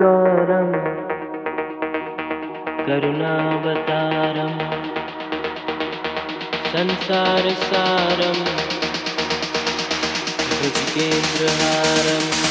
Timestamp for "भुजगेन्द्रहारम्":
10.60-12.49